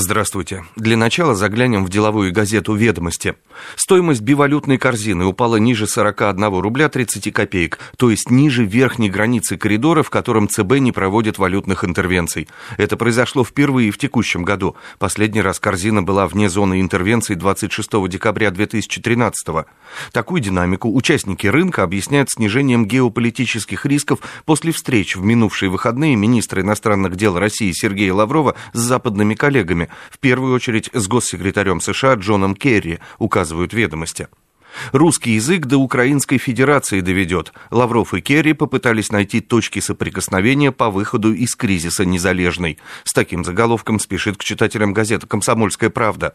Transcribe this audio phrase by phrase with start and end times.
[0.00, 0.64] Здравствуйте.
[0.76, 3.34] Для начала заглянем в деловую газету «Ведомости».
[3.74, 10.04] Стоимость бивалютной корзины упала ниже 41 рубля 30 копеек, то есть ниже верхней границы коридора,
[10.04, 12.46] в котором ЦБ не проводит валютных интервенций.
[12.76, 14.76] Это произошло впервые в текущем году.
[15.00, 19.64] Последний раз корзина была вне зоны интервенций 26 декабря 2013 -го.
[20.12, 27.16] Такую динамику участники рынка объясняют снижением геополитических рисков после встреч в минувшие выходные министра иностранных
[27.16, 32.98] дел России Сергея Лаврова с западными коллегами в первую очередь с госсекретарем США Джоном Керри,
[33.18, 34.28] указывают ведомости.
[34.92, 37.52] Русский язык до Украинской Федерации доведет.
[37.70, 42.78] Лавров и Керри попытались найти точки соприкосновения по выходу из кризиса незалежной.
[43.04, 46.32] С таким заголовком спешит к читателям газеты «Комсомольская правда».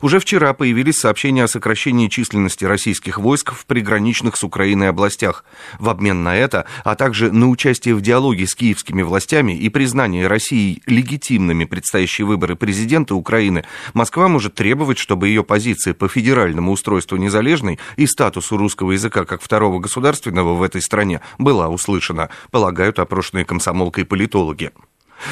[0.00, 5.44] Уже вчера появились сообщения о сокращении численности российских войск в приграничных с Украиной областях.
[5.78, 10.26] В обмен на это, а также на участие в диалоге с киевскими властями и признание
[10.26, 13.64] России легитимными предстоящие выборы президента Украины,
[13.94, 19.42] Москва может требовать, чтобы ее позиция по федеральному устройству незалежной и статусу русского языка как
[19.42, 24.72] второго государственного в этой стране была услышана, полагают опрошенные комсомолкой политологи.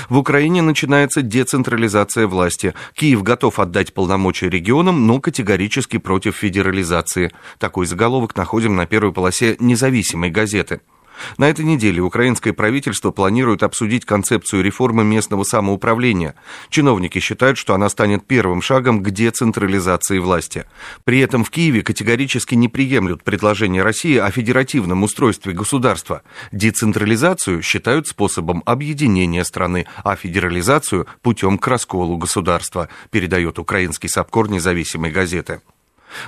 [0.08, 2.74] В Украине начинается децентрализация власти.
[2.94, 7.32] Киев готов отдать полномочия регионам, но категорически против федерализации.
[7.58, 10.80] Такой заголовок находим на первой полосе независимой газеты.
[11.38, 16.34] На этой неделе украинское правительство планирует обсудить концепцию реформы местного самоуправления.
[16.68, 20.64] Чиновники считают, что она станет первым шагом к децентрализации власти.
[21.04, 26.22] При этом в Киеве категорически не приемлют предложение России о федеративном устройстве государства.
[26.52, 35.10] Децентрализацию считают способом объединения страны, а федерализацию– путем к расколу государства, передает украинский САПКОР независимой
[35.10, 35.60] газеты.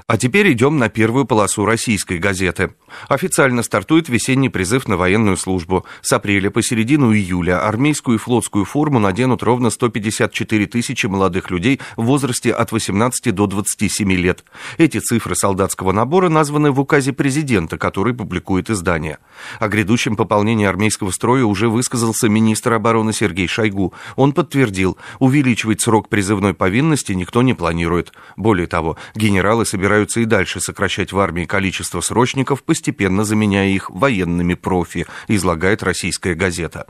[0.06, 2.74] А теперь идем на первую полосу российской газеты.
[3.08, 5.84] Официально стартует весенний призыв на военную службу.
[6.02, 11.80] С апреля по середину июля армейскую и флотскую форму наденут ровно 154 тысячи молодых людей
[11.96, 14.44] в возрасте от 18 до 27 лет.
[14.78, 19.18] Эти цифры солдатского набора названы в указе президента, который публикует издание.
[19.58, 23.94] О грядущем пополнении армейского строя уже высказался министр обороны Сергей Шойгу.
[24.16, 28.12] Он подтвердил, увеличивать срок призывной повинности никто не планирует.
[28.36, 34.52] Более того, генералы собираются и дальше сокращать в армии количество срочников, постепенно заменяя их военными
[34.52, 36.86] профи, излагает российская газета.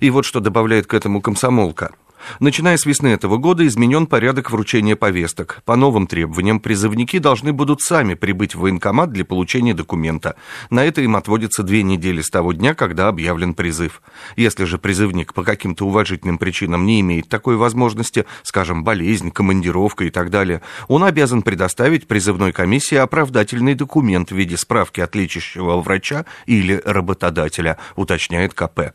[0.00, 1.92] И вот что добавляет к этому комсомолка–
[2.40, 5.62] Начиная с весны этого года изменен порядок вручения повесток.
[5.64, 10.36] По новым требованиям призывники должны будут сами прибыть в военкомат для получения документа.
[10.70, 14.02] На это им отводится две недели с того дня, когда объявлен призыв.
[14.36, 20.10] Если же призывник по каким-то уважительным причинам не имеет такой возможности, скажем, болезнь, командировка и
[20.10, 26.26] так далее, он обязан предоставить призывной комиссии оправдательный документ в виде справки от лечащего врача
[26.46, 28.92] или работодателя, уточняет КП.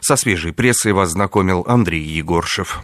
[0.00, 2.78] Со свежей прессой вас знакомил Андрей Егоршев.